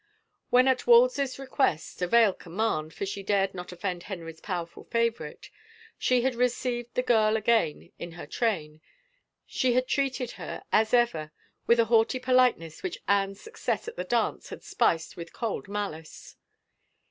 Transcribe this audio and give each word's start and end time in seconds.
When 0.49 0.67
at 0.67 0.87
Wolsey's 0.87 1.37
request— 1.37 2.01
a 2.01 2.07
veiled 2.07 2.39
command, 2.39 2.91
for 2.91 3.05
she 3.05 3.21
dared 3.21 3.53
not 3.53 3.71
offend 3.71 4.01
Henry's 4.01 4.41
powerful 4.41 4.85
favorite— 4.85 5.51
she 5.99 6.23
had 6.23 6.33
received 6.33 6.95
the 6.95 7.03
girl 7.03 7.37
again 7.37 7.91
in 7.99 8.13
her 8.13 8.25
train, 8.25 8.81
she 9.45 9.73
had 9.73 9.87
treated 9.87 10.31
her 10.41 10.63
as 10.71 10.91
ever 10.95 11.31
with 11.67 11.79
a 11.79 11.85
haughty 11.85 12.17
politeness 12.17 12.81
which 12.81 12.97
Anne's 13.07 13.41
suc 13.41 13.57
cess 13.57 13.87
at 13.87 13.95
the 13.95 14.03
dance 14.03 14.49
had 14.49 14.63
spiced 14.63 15.15
with 15.17 15.33
cold 15.33 15.67
malice. 15.67 16.35